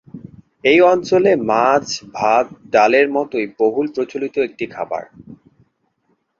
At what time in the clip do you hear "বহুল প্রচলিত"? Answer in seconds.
3.59-4.35